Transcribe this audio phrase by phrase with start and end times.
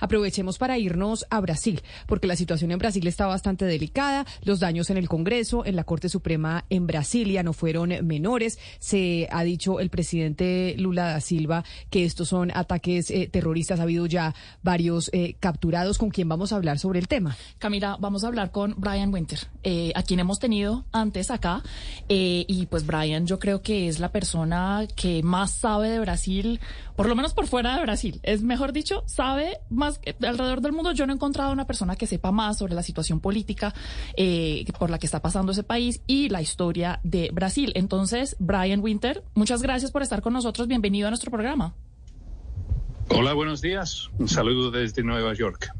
[0.00, 4.26] aprovechemos para irnos a Brasil, porque la situación en Brasil está bastante delicada.
[4.42, 8.58] Los daños en el Congreso, en la Corte Suprema en Brasilia no fueron menores.
[8.78, 13.80] Se ha dicho el presidente Lula da Silva que estos son ataques eh, terroristas.
[13.80, 15.98] Ha habido ya varios eh, capturados.
[15.98, 17.36] ¿Con quién vamos a hablar sobre el tema?
[17.58, 21.62] Camila, vamos a hablar con Brian Winter, eh, a quien hemos tenido antes acá.
[22.08, 26.60] y pues Brian, yo creo que es la persona que más sabe de Brasil,
[26.96, 28.20] por lo menos por fuera de Brasil.
[28.22, 29.89] Es mejor dicho, sabe más
[30.22, 30.92] alrededor del mundo.
[30.92, 33.74] Yo no he encontrado una persona que sepa más sobre la situación política
[34.78, 37.72] por la que está pasando ese país y la historia de Brasil.
[37.74, 40.68] Entonces, Brian Winter, muchas gracias por estar con nosotros.
[40.68, 41.74] Bienvenido a nuestro programa.
[43.12, 44.08] Hola, buenos días.
[44.18, 45.72] Un saludo desde Nueva York.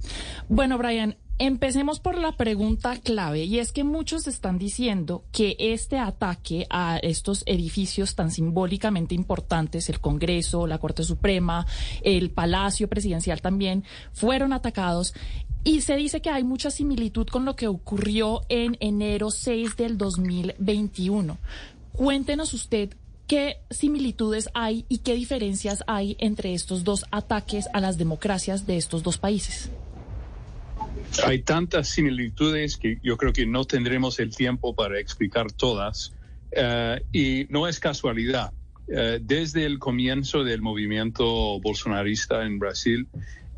[0.49, 5.99] Bueno, Brian, empecemos por la pregunta clave y es que muchos están diciendo que este
[5.99, 11.67] ataque a estos edificios tan simbólicamente importantes, el Congreso, la Corte Suprema,
[12.03, 15.15] el Palacio Presidencial también, fueron atacados
[15.65, 19.97] y se dice que hay mucha similitud con lo que ocurrió en enero 6 del
[19.97, 21.39] 2021.
[21.93, 22.91] Cuéntenos usted
[23.27, 28.77] ¿Qué similitudes hay y qué diferencias hay entre estos dos ataques a las democracias de
[28.77, 29.71] estos dos países?
[31.25, 36.13] Hay tantas similitudes que yo creo que no tendremos el tiempo para explicar todas.
[36.53, 38.53] Eh, y no es casualidad.
[38.89, 43.09] Eh, desde el comienzo del movimiento bolsonarista en Brasil,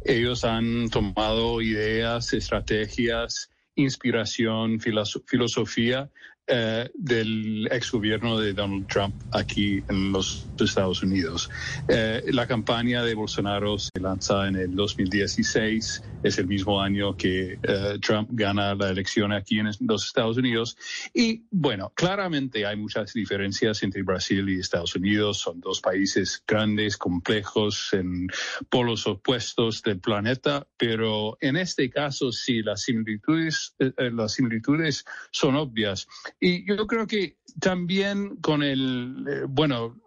[0.05, 6.11] ellos han tomado ideas, estrategias, inspiración, filosofía
[6.49, 11.49] eh, del ex gobierno de Donald Trump aquí en los Estados Unidos.
[11.87, 17.61] Eh, la campaña de Bolsonaro se lanza en el 2016, es el mismo año que
[17.63, 20.77] eh, Trump gana la elección aquí en los Estados Unidos.
[21.15, 25.39] Y bueno, claramente hay muchas diferencias entre Brasil y Estados Unidos.
[25.39, 28.29] Son dos países grandes, complejos, en
[28.69, 36.09] polos opuestos del planeta, pero en este caso sí, las similitudes, las similitudes son obvias.
[36.41, 40.01] Y yo creo que también con el, eh, bueno,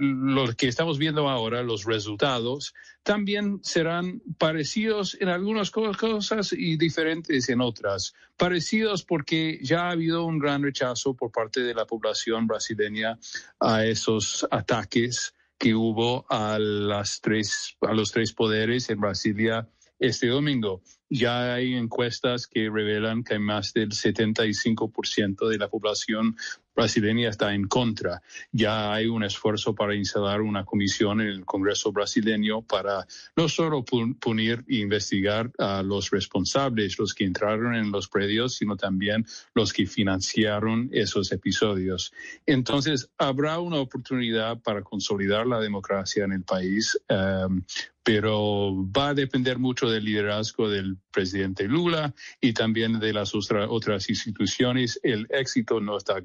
[0.00, 7.48] lo que estamos viendo ahora, los resultados, también serán parecidos en algunas cosas y diferentes
[7.48, 8.14] en otras.
[8.36, 13.18] Parecidos porque ya ha habido un gran rechazo por parte de la población brasileña
[13.60, 19.68] a esos ataques que hubo a las tres, a los tres poderes en Brasilia
[19.98, 20.82] este domingo.
[21.10, 26.36] Ya hay encuestas que revelan que más del 75% de la población
[26.78, 28.22] brasileña está en contra.
[28.52, 33.84] Ya hay un esfuerzo para instalar una comisión en el Congreso brasileño para no solo
[33.84, 39.72] punir e investigar a los responsables, los que entraron en los predios, sino también los
[39.72, 42.12] que financiaron esos episodios.
[42.46, 46.96] Entonces, habrá una oportunidad para consolidar la democracia en el país.
[47.10, 47.64] Um,
[48.08, 54.08] pero va a depender mucho del liderazgo del presidente Lula y también de las otras
[54.08, 54.98] instituciones.
[55.02, 56.22] El éxito no está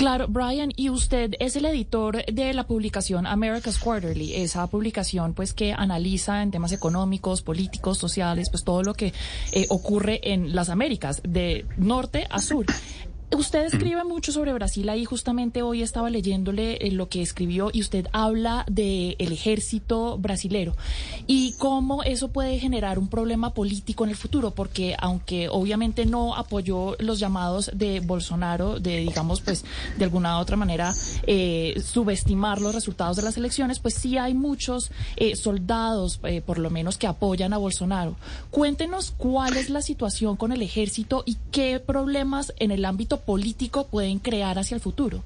[0.00, 5.52] Claro, Brian, y usted es el editor de la publicación America's Quarterly, esa publicación pues
[5.52, 9.12] que analiza en temas económicos, políticos, sociales, pues todo lo que
[9.52, 12.64] eh, ocurre en las Américas, de norte a sur.
[13.32, 17.80] Usted escribe mucho sobre Brasil ahí, justamente hoy estaba leyéndole eh, lo que escribió y
[17.80, 20.74] usted habla del el ejército brasilero
[21.28, 26.34] y cómo eso puede generar un problema político en el futuro, porque aunque obviamente no
[26.34, 29.64] apoyó los llamados de Bolsonaro de, digamos, pues
[29.96, 30.92] de alguna u otra manera
[31.24, 36.70] eh, subestimar los resultados de las elecciones, pues sí hay muchos eh, soldados, por lo
[36.70, 38.16] menos, que apoyan a Bolsonaro.
[38.50, 43.86] Cuéntenos cuál es la situación con el ejército y qué problemas en el ámbito político
[43.86, 45.22] pueden crear hacia el futuro?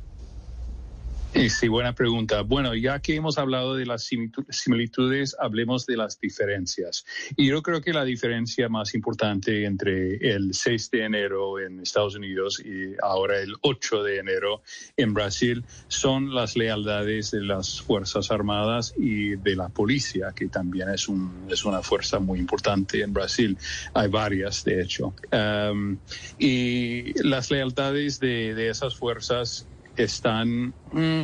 [1.34, 2.42] Sí, buena pregunta.
[2.42, 4.08] Bueno, ya que hemos hablado de las
[4.50, 7.04] similitudes, hablemos de las diferencias.
[7.36, 12.14] Y yo creo que la diferencia más importante entre el 6 de enero en Estados
[12.14, 14.62] Unidos y ahora el 8 de enero
[14.96, 20.88] en Brasil son las lealtades de las Fuerzas Armadas y de la policía, que también
[20.90, 23.58] es, un, una fuerza muy importante en Brasil.
[23.92, 25.14] Hay varias, de hecho.
[25.32, 25.98] Um,
[26.38, 29.66] y las lealtades de, de esas fuerzas
[29.96, 31.23] están, mm,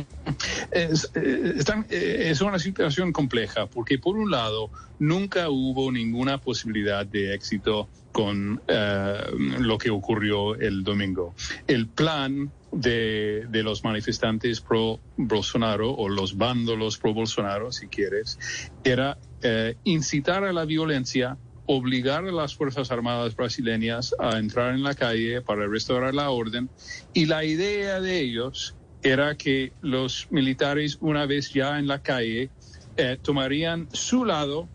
[0.71, 4.69] es, eh, eh, es una situación compleja porque por un lado
[4.99, 9.21] nunca hubo ninguna posibilidad de éxito con eh,
[9.59, 11.33] lo que ocurrió el domingo.
[11.67, 18.37] El plan de, de, los manifestantes pro Bolsonaro o los vándalos pro Bolsonaro, si quieres,
[18.83, 19.17] era
[19.83, 21.35] incitar a la violencia
[21.65, 26.69] obligar a las Fuerzas Armadas brasileñas a entrar en la calle para restaurar la orden
[27.13, 32.49] y la idea de ellos era que los militares una vez ya en la calle
[32.97, 34.67] eh, tomarían su lado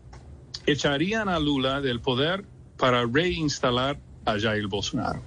[0.67, 2.45] echarían a Lula del poder
[2.77, 5.23] para reinstalar a Jair Bolsonaro.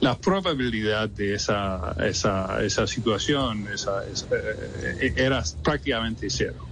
[0.00, 6.65] La probabilidad de esa, esa, situación eh, era prácticamente cero.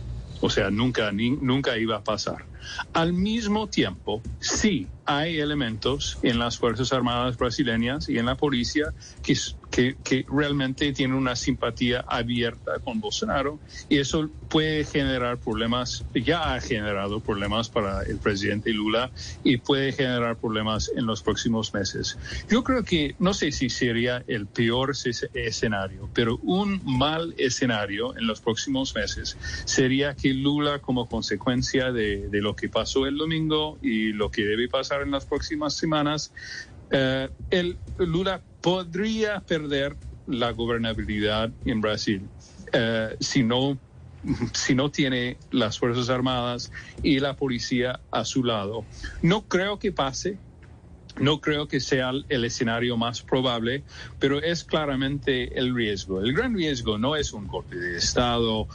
[0.45, 2.45] O sea, nunca, nunca iba a pasar.
[2.93, 8.93] Al mismo tiempo, sí hay elementos en las Fuerzas Armadas brasileñas y en la policía
[9.23, 9.35] que,
[9.75, 16.61] que, realmente tienen una simpatía abierta con Bolsonaro y eso puede generar problemas, ya ha
[16.61, 19.11] generado problemas para el presidente Lula
[19.43, 22.19] y puede generar problemas en los próximos meses.
[22.49, 24.93] Yo creo que no sé si sería el peor
[25.33, 32.29] escenario, pero un mal escenario en los próximos meses sería que Lula como consecuencia de,
[32.29, 36.33] de lo que pasó el domingo y lo que debe pasar en las próximas semanas,
[36.91, 39.95] eh, el Lula podría perder
[40.25, 42.31] la gobernabilidad en Brasil
[42.73, 43.79] eh, si no
[44.55, 46.73] si no tiene las Fuerzas Armadas
[47.03, 48.87] y la policía a su lado.
[49.21, 50.39] No creo que pase,
[51.21, 53.85] no creo que sea el escenario más probable,
[54.19, 56.21] pero es claramente el riesgo.
[56.21, 58.63] El gran riesgo no es un golpe de Estado.
[58.63, 58.67] Uh,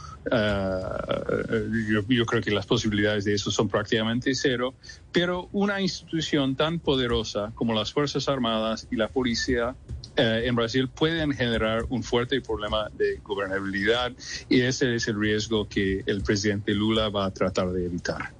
[2.08, 4.74] yo, creo que las posibilidades de eso son prácticamente cero,
[5.12, 10.88] pero una institución tan poderosa como las Fuerzas Armadas y la policía uh, en Brasil
[10.88, 14.12] pueden generar un fuerte problema de gobernabilidad
[14.48, 18.39] y ese es el riesgo que el presidente Lula va a tratar de evitar.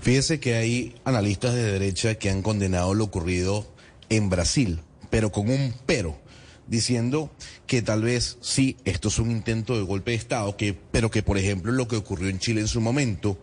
[0.00, 3.66] Fíjese que hay analistas de derecha que han condenado lo ocurrido
[4.08, 4.80] en Brasil,
[5.10, 6.18] pero con un pero,
[6.66, 7.30] diciendo
[7.66, 11.22] que tal vez sí, esto es un intento de golpe de Estado, que, pero que
[11.22, 13.38] por ejemplo lo que ocurrió en Chile en su momento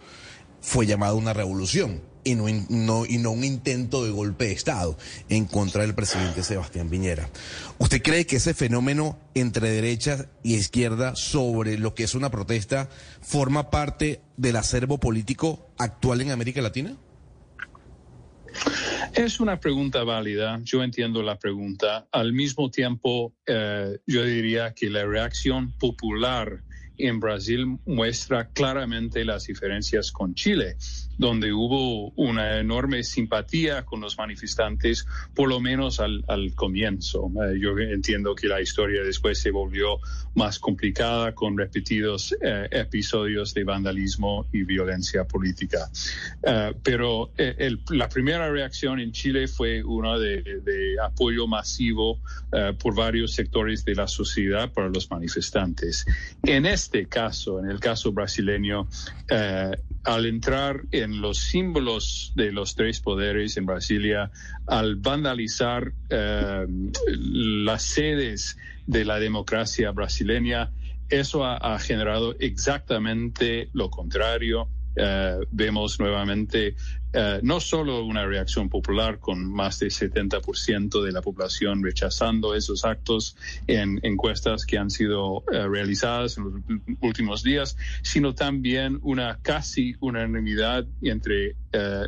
[0.62, 4.98] fue llamado una revolución y no, un intento de golpe de Estado
[5.30, 7.30] en contra del presidente Sebastián Piñera.
[7.78, 12.90] ¿Usted cree que ese fenómeno entre derecha y izquierda sobre lo que es una protesta
[13.22, 16.98] forma parte del acervo político actual en América Latina?
[19.14, 22.08] Es una pregunta válida, yo entiendo la pregunta.
[22.12, 26.64] Al mismo tiempo, eh, yo diría que la reacción popular
[26.98, 30.78] en Brasil muestra claramente las diferencias con Chile
[31.18, 36.24] donde hubo una enorme simpatía con los manifestantes, por lo menos al,
[36.56, 37.32] comienzo.
[37.44, 40.00] Eh, yo entiendo que la historia después se volvió
[40.36, 45.90] más complicada con repetidos eh, episodios de vandalismo y violencia política.
[46.44, 47.32] Eh, pero
[47.90, 52.20] la primera reacción en Chile fue una de, de apoyo masivo
[52.80, 56.06] por varios sectores de la sociedad para los manifestantes.
[56.44, 58.88] En este caso, en el caso brasileño,
[60.06, 64.32] al entrar en los símbolos de los tres poderes en Brasilia,
[64.68, 66.66] al vandalizar eh,
[67.08, 70.72] las sedes de la democracia brasileña,
[71.10, 74.70] eso ha generado exactamente lo contrario.
[74.96, 76.76] Eh, vemos nuevamente
[77.18, 82.84] eh, no solo una reacción popular con más del 70% de la población rechazando esos
[82.84, 86.54] actos en encuestas que han sido eh, realizadas en los
[87.00, 91.56] últimos días, sino también una casi unanimidad entre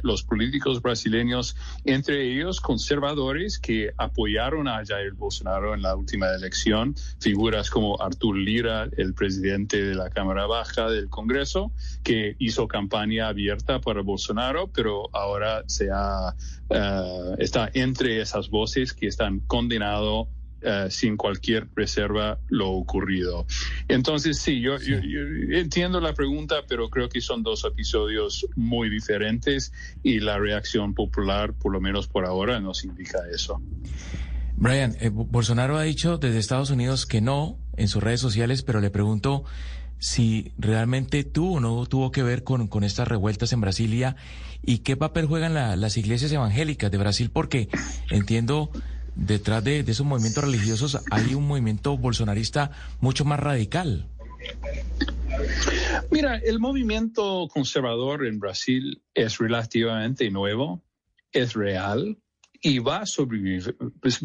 [0.04, 1.56] los políticos brasileños,
[1.86, 8.38] entre ellos conservadores que apoyaron a Jair Bolsonaro en la última elección, figuras como Artur
[8.38, 11.72] Lira, el presidente de la Cámara Baja del Congreso,
[12.04, 15.90] que hizo campaña abierta para Bolsonaro, pero ahora se
[16.70, 20.28] eh, está entre esas voces que están condenado
[20.70, 23.46] eh, sin cualquier reserva lo ocurrido.
[23.88, 29.72] Entonces, sí, yo, entiendo la pregunta, pero creo que son dos episodios muy diferentes
[30.04, 33.62] y la reacción popular, por lo menos por ahora, nos indica eso.
[34.58, 38.82] Brian, eh, Bolsonaro ha dicho desde Estados Unidos que no en sus redes sociales, pero
[38.82, 39.46] le pregunto
[40.00, 44.18] si realmente tuvo o no tuvo que ver con, con estas revueltas en Brasilia
[44.66, 47.70] y qué papel juegan las iglesias evangélicas de Brasil, porque
[48.12, 48.70] entiendo
[49.18, 54.08] detrás de, esos movimientos religiosos hay un movimiento bolsonarista mucho más radical.
[56.12, 60.82] Mira, el movimiento conservador en Brasil es relativamente nuevo,
[61.32, 62.18] es real
[62.62, 63.76] y va a sobrevivir.
[64.02, 64.22] Pues.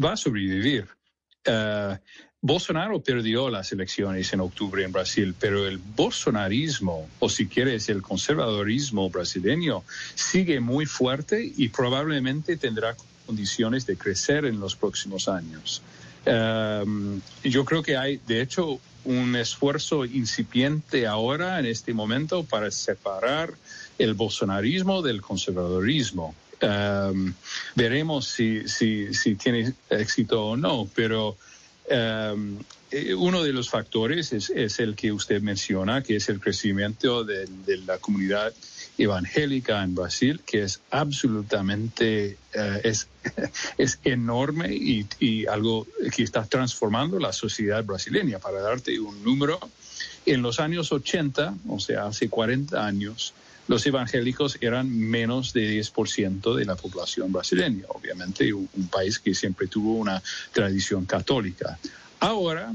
[1.45, 1.97] Eh,
[2.45, 8.01] Bolsonaro perdió las elecciones en octubre en Brasil, pero el bolsonarismo, o si quieres, el
[8.01, 9.83] conservadorismo brasileño,
[10.13, 15.81] sigue muy fuerte y probablemente tendrá condiciones de crecer en los próximos años.
[16.25, 22.71] Em, yo creo que hay, de hecho, un esfuerzo incipiente ahora, en este momento, para
[22.71, 23.53] separar
[23.97, 26.33] el bolsonarismo del conservadorismo.
[26.61, 27.33] Em,
[27.75, 28.63] veremos si,
[29.37, 31.35] tiene éxito o no, pero
[31.89, 32.59] Um,
[33.17, 37.47] uno de los factores es, el que usted menciona, que es el crecimiento de,
[37.85, 38.53] la comunidad
[38.97, 43.07] evangélica en Brasil que es absolutamente, eh, es,
[43.77, 48.39] es enorme y, y algo que está transformando la sociedad brasileña.
[48.39, 49.59] Para darte un número,
[50.25, 53.33] en los años 80, o sea, hace 40 años,
[53.67, 59.67] los evangélicos eran menos de 10% de la población brasileña, obviamente un, país que siempre
[59.67, 60.21] tuvo una
[60.51, 61.77] tradición católica.
[62.19, 62.73] Ahora,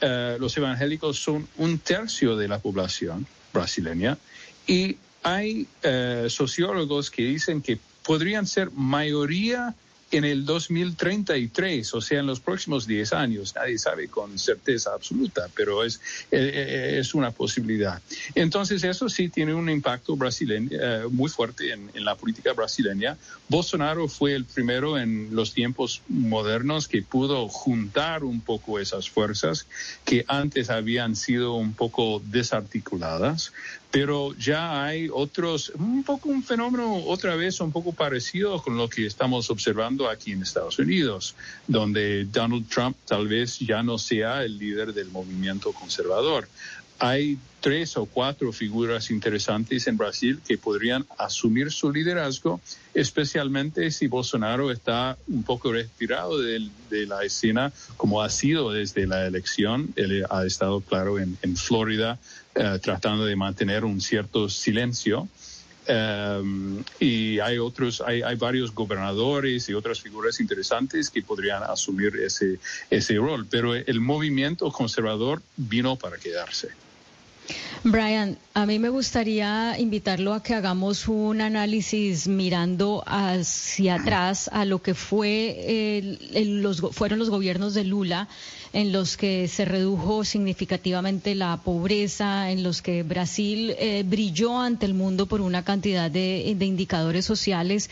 [0.00, 4.18] eh, los evangélicos son un tercio de la población brasileña
[4.66, 4.96] y
[5.26, 9.74] hay eh, sociólogos que dicen que podrían ser mayoría
[10.12, 13.54] en el 2033, o sea, en los próximos 10 años.
[13.56, 15.96] Nadie sabe con certeza absoluta, pero es,
[16.30, 18.00] eh, eh, es una posibilidad.
[18.34, 23.16] Entonces, eso sí tiene un impacto brasileño, eh, muy fuerte en, en, la política brasileña.
[23.48, 29.66] Bolsonaro fue el primero en los tiempos modernos que pudo juntar un poco esas fuerzas
[30.04, 33.52] que antes habían sido un poco desarticuladas
[33.90, 38.88] pero ya hay otros, un poco un fenómeno otra vez un poco parecido con lo
[38.88, 41.34] que estamos observando aquí en Estados Unidos,
[41.66, 46.48] donde Donald Trump tal vez ya no sea el líder del movimiento conservador
[46.98, 52.60] hay tres o cuatro figuras interesantes en Brasil que podrían asumir su liderazgo,
[52.94, 56.70] especialmente si Bolsonaro está un poco retirado de,
[57.08, 59.92] la escena, como ha sido desde la elección.
[59.96, 62.20] Él ha estado, claro, en, Florida,
[62.54, 65.28] eh, tratando de mantener un cierto silencio.
[65.88, 72.16] Um, y hay otros, hay, hay, varios gobernadores y otras figuras interesantes que podrían asumir
[72.16, 72.58] ese,
[72.90, 76.85] ese rol, pero el movimiento conservador vino para quedarse.
[77.84, 84.64] Brian, a mí me gustaría invitarlo a que hagamos un análisis mirando hacia atrás a
[84.64, 88.28] lo que fue los, fueron los gobiernos de Lula
[88.72, 94.84] en los que se redujo significativamente la pobreza, en los que Brasil eh, brilló ante
[94.84, 97.88] el mundo por una cantidad de indicadores sociales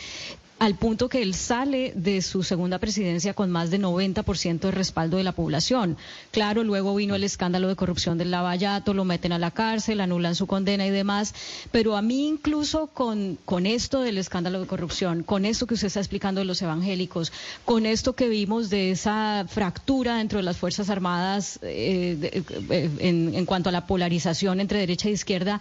[0.64, 5.18] al punto que él sale de su segunda presidencia con más de 90% de respaldo
[5.18, 5.98] de la población.
[6.30, 10.34] Claro, luego vino el escándalo de corrupción del Lavallato, lo meten a la cárcel, anulan
[10.34, 11.34] su condena y demás,
[11.70, 15.88] pero a mí incluso con, con esto del escándalo de corrupción, con esto que usted
[15.88, 17.30] está explicando de los evangélicos,
[17.66, 23.34] con esto que vimos de esa fractura dentro de las Fuerzas Armadas eh, eh, en,
[23.34, 25.60] en cuanto a la polarización entre derecha e izquierda,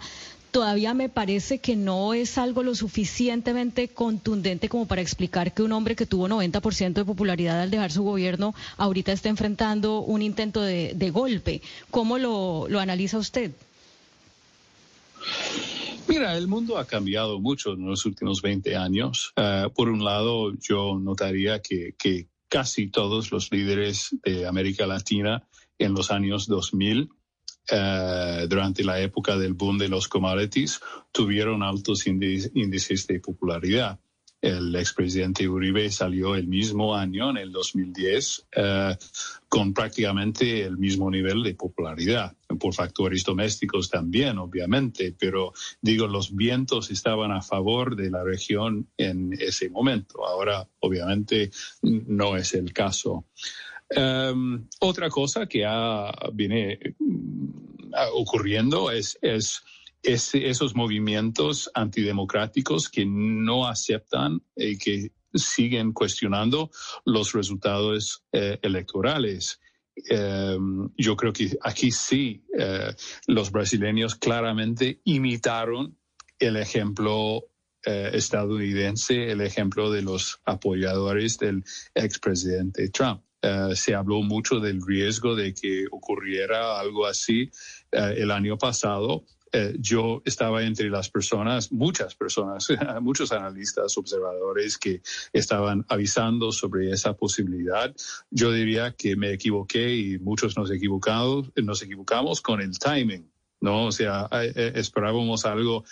[0.54, 5.72] todavía me parece que no es algo lo suficientemente contundente como para explicar que un
[5.72, 10.62] hombre que tuvo 90% de popularidad al dejar su gobierno ahorita está enfrentando un intento
[10.62, 11.60] de, golpe.
[11.90, 13.50] ¿Cómo lo, analiza usted?
[16.06, 19.32] Mira, el mundo ha cambiado mucho en los últimos 20 años.
[19.34, 25.42] Eh, por un lado, yo notaría que, que casi todos los líderes de América Latina
[25.80, 27.10] en los años 2000
[27.70, 30.80] eh, durante la época del boom de los commodities
[31.12, 33.98] tuvieron altos índices de popularidad.
[34.44, 38.94] El expresidente Uribe salió el mismo año, en el 2010, eh,
[39.48, 46.36] con prácticamente el mismo nivel de popularidad, por factores domésticos también, obviamente, pero digo, los
[46.36, 50.26] vientos estaban a favor de la región en ese momento.
[50.26, 53.24] Ahora, obviamente, no es el caso.
[53.90, 55.64] Em, otra cosa que
[56.32, 59.62] viene mm, ocurriendo es, es,
[60.02, 66.70] esos movimientos antidemocráticos que no aceptan y que siguen cuestionando
[67.04, 69.60] los resultados eh, electorales.
[70.08, 72.94] Em, yo creo que aquí sí eh,
[73.26, 75.96] los brasileños claramente imitaron
[76.38, 77.48] el ejemplo
[77.86, 81.62] eh, estadounidense, el ejemplo de los apoyadores del
[81.94, 83.22] expresidente Trump.
[83.44, 87.50] Eh, se habló mucho del riesgo de que ocurriera algo así
[87.92, 89.26] eh, el año pasado.
[89.52, 92.68] Eh, yo estaba entre las personas, muchas personas,
[93.02, 95.02] muchos analistas, observadores que
[95.34, 97.94] estaban avisando sobre esa posibilidad.
[98.30, 103.88] Yo diría que me equivoqué y muchos nos equivocamos, nos equivocamos con el timing, ¿no?
[103.88, 105.84] O sea, esperábamos algo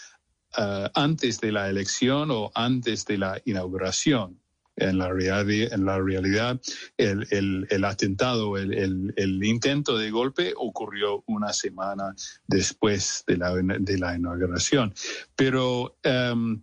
[0.95, 4.42] antes de la elección o antes de la inauguración
[4.77, 6.61] en la, realidad, en la realidad
[6.97, 8.73] el, el, el atentado, el,
[9.17, 12.15] el, intento de golpe ocurrió una semana
[12.47, 14.95] después de la, de la inauguración.
[15.37, 16.63] Pero, em,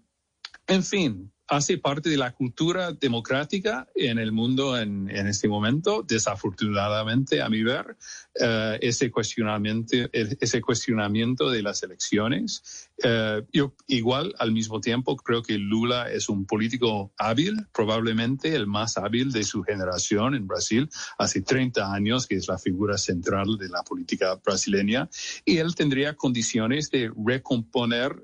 [0.68, 6.03] en fin, hace parte de la cultura democrática en el mundo en, este momento.
[6.08, 7.98] Desafortunadamente, a mi ver,
[8.39, 12.89] eh, ese, cuestionamiento, ese cuestionamiento de las elecciones.
[13.03, 18.68] Eh, yo igual, al mismo tiempo, creo que Lula es un político hábil, probablemente el
[18.68, 23.58] más hábil de su generación en Brasil, hace 30 años, que es la figura central
[23.58, 25.10] de la política brasileña,
[25.46, 28.24] y él tendría condiciones de recomponer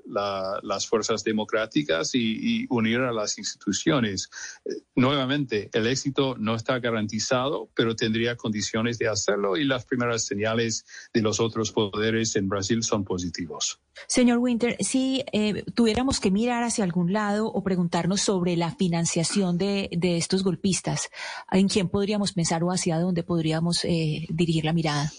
[0.62, 4.28] las fuerzas democráticas y, y unir a las instituciones.
[4.64, 10.24] Eh, nuevamente, el éxito no está garantizado, pero tendría condiciones de hacerlo y las primeras
[10.24, 13.80] señales de los otros poderes en Brasil son positivos.
[14.06, 19.58] Señor Winter, si eh, tuviéramos que mirar hacia algún lado o preguntarnos sobre la financiación
[19.58, 21.10] de, estos golpistas,
[21.50, 25.12] ¿en quién podríamos pensar o hacia dónde podríamos eh, dirigir la mirada?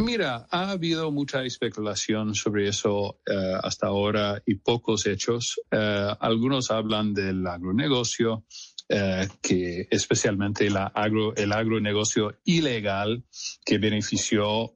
[0.00, 5.60] Mira, ha habido mucha especulación sobre eso eh, hasta ahora y pocos hechos.
[5.70, 8.46] Eh, algunos hablan del agronegocio,
[8.88, 13.24] eh, que especialmente la agro, el agronegocio ilegal
[13.62, 14.74] que benefició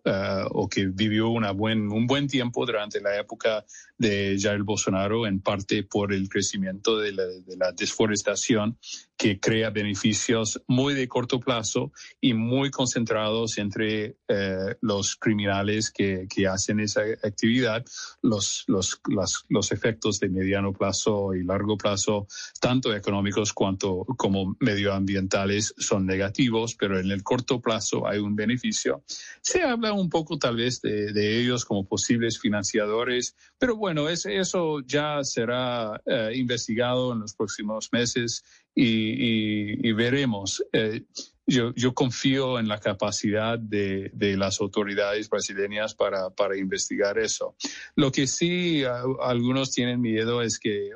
[0.51, 3.65] o que vivió una buen, un buen tiempo durante la época
[3.99, 8.79] de Jair Bolsonaro, en parte por el crecimiento de la, de desforestación
[9.17, 16.27] que crea beneficios muy de corto plazo y muy concentrados entre eh, los criminales que,
[16.29, 17.85] que, hacen esa actividad.
[18.23, 19.01] Los, los,
[19.49, 22.27] los efectos de mediano plazo y largo plazo,
[22.61, 29.05] tanto económicos cuanto como medioambientales, son negativos, pero en el corto plazo hay un beneficio.
[29.41, 34.25] Se habla un poco tal vez de, de ellos como posibles financiadores, pero bueno, es,
[34.25, 38.43] eso ya será eh, investigado en los próximos meses
[38.75, 40.65] y, veremos.
[40.73, 41.03] Eh,
[41.47, 47.57] yo, confío en la capacidad de, las autoridades brasileñas para, investigar eso.
[47.95, 48.85] Lo que sí
[49.21, 50.93] algunos tienen miedo es que eh,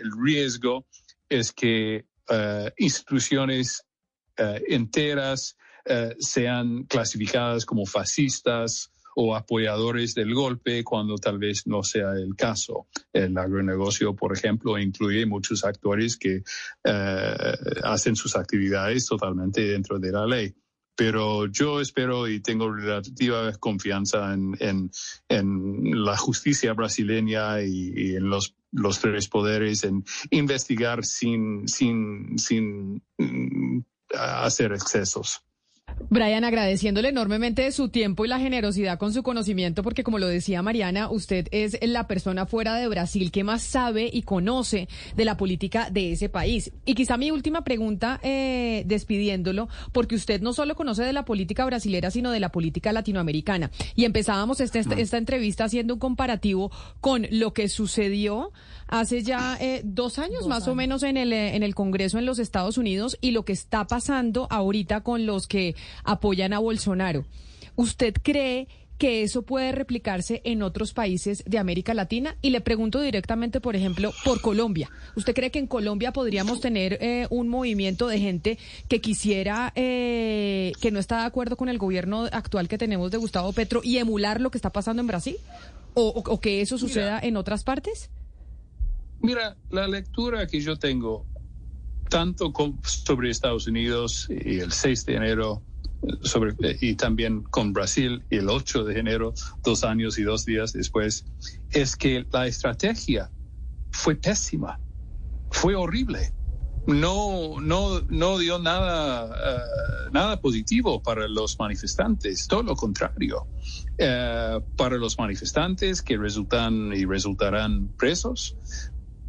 [0.00, 0.84] el riesgo
[1.30, 2.04] es que
[2.76, 3.86] instituciones
[4.36, 5.56] enteras
[6.18, 12.86] sean clasificadas como fascistas o apoyadores del golpe cuando tal vez no sea el caso.
[13.12, 16.42] El agronegocio, por ejemplo, incluye muchos actores que
[16.84, 20.54] eh, hacen sus actividades totalmente dentro de la ley
[20.96, 24.90] pero yo espero y tengo relativa confianza en,
[25.30, 33.02] en, la justicia brasileña y, en los, los, tres poderes en investigar sin, sin, sin
[33.16, 33.80] mm,
[34.14, 35.42] hacer excesos.
[36.08, 40.62] Brian, agradeciéndole enormemente su tiempo y la generosidad con su conocimiento, porque como lo decía
[40.62, 45.36] Mariana, usted es la persona fuera de Brasil que más sabe y conoce de la
[45.36, 46.72] política de ese país.
[46.84, 51.64] Y quizá mi última pregunta, eh, despidiéndolo, porque usted no solo conoce de la política
[51.64, 53.70] brasilera, sino de la política latinoamericana.
[53.94, 58.52] Y empezábamos este, este, esta entrevista haciendo un comparativo con lo que sucedió
[58.90, 62.26] hace ya eh, dos años más o menos en el, eh, en el Congreso en
[62.26, 67.24] los Estados Unidos y lo que está pasando ahorita con los que apoyan a Bolsonaro.
[67.76, 72.36] ¿Usted cree que eso puede replicarse en otros países de América Latina?
[72.42, 74.90] Y le pregunto directamente, por ejemplo, por Colombia.
[75.16, 80.90] ¿Usted cree que en Colombia podríamos tener eh, un movimiento de gente que quisiera, que
[80.92, 84.40] no está de acuerdo con el gobierno actual que tenemos de Gustavo Petro y emular
[84.40, 85.36] lo que está pasando en Brasil?
[85.94, 88.10] ¿O, que eso suceda en otras partes?
[89.22, 91.26] Mira, la lectura que yo tengo,
[92.08, 95.62] tanto sobre Estados Unidos y el 6 de enero,
[96.22, 101.24] sobre, y también con Brasil el 8 de enero, dos años y dos días después,
[101.70, 103.30] es que la estrategia
[103.90, 104.80] fue pésima,
[105.50, 106.32] fue horrible.
[106.86, 113.46] No, no, no dio nada, uh, nada positivo para los manifestantes, todo lo contrario.
[114.00, 118.56] Uh, para los manifestantes que resultan y resultarán presos,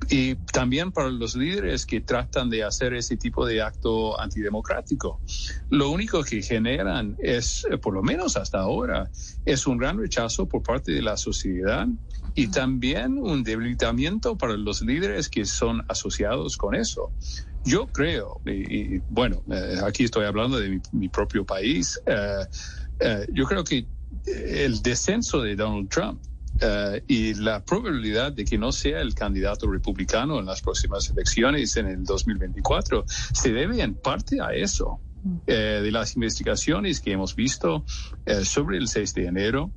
[0.10, 5.22] y también para los líderes que tratan de hacer ese tipo de acto antidemocrático.
[5.70, 9.10] Lo único que generan es, eh, por lo menos hasta ahora,
[9.46, 11.88] es un gran rechazo por parte de la sociedad
[12.36, 17.12] y también un debilitamiento para los líderes que son asociados con eso.
[17.64, 23.64] Yo creo, y, bueno, eh, aquí estoy hablando de mi, propio país, eh, yo creo
[23.64, 23.86] que
[24.26, 26.22] el descenso de Donald Trump
[26.62, 31.76] eh, y la probabilidad de que no sea el candidato republicano en las próximas elecciones
[31.76, 35.02] en el 2024 se debe en parte a eso,
[35.48, 37.84] eh, de las investigaciones que hemos visto
[38.26, 39.72] eh, sobre el 6 de enero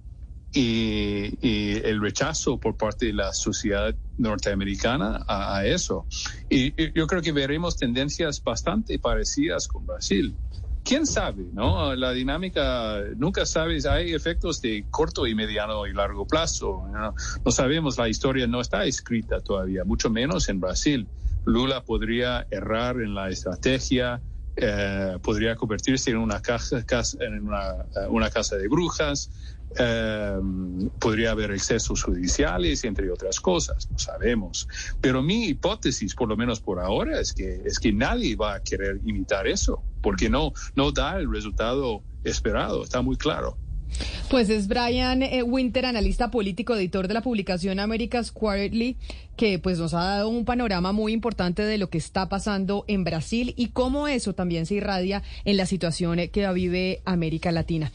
[0.52, 6.06] y, el rechazo por parte de la sociedad norteamericana a, eso.
[6.48, 10.38] Y yo creo que veremos tendencias bastante parecidas con Brasil.
[10.84, 11.94] Quién sabe, ¿no?
[11.96, 16.86] La dinámica, nunca sabes, hay efectos de corto y mediano y largo plazo.
[16.92, 21.08] No, no sabemos, la historia no está escrita todavía, mucho menos en Brasil.
[21.46, 24.20] Lula podría errar en la estrategia,
[24.56, 26.84] eh, podría convertirse en una casa,
[27.20, 29.30] en eh, una, casa de brujas,
[29.76, 30.38] eh,
[31.00, 34.68] podría haber excesos judiciales, entre otras cosas, no sabemos.
[35.00, 38.60] Pero mi hipótesis, por lo menos por ahora, es que, es que nadie va a
[38.60, 43.58] querer imitar eso, porque no, no da el resultado esperado, está muy claro.
[44.30, 48.96] Pues es Brian eh, Winter, analista político, editor de la publicación America's Quarterly,
[49.36, 53.04] que pues nos ha dado un panorama muy importante de lo que está pasando en
[53.04, 57.92] Brasil y cómo eso también se irradia en la situación que vive América Latina.